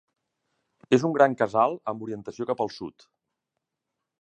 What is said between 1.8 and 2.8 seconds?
amb orientació cap al